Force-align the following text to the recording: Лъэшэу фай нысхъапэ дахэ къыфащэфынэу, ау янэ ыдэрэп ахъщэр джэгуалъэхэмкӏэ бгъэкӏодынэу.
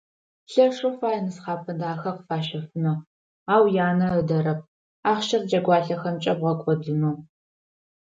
Лъэшэу 0.51 0.93
фай 0.99 1.17
нысхъапэ 1.23 1.71
дахэ 1.79 2.11
къыфащэфынэу, 2.15 2.97
ау 3.53 3.63
янэ 3.87 4.07
ыдэрэп 4.19 4.59
ахъщэр 5.11 5.43
джэгуалъэхэмкӏэ 5.47 6.33
бгъэкӏодынэу. 6.39 7.15